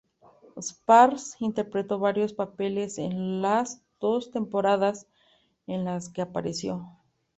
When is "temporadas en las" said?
4.31-6.09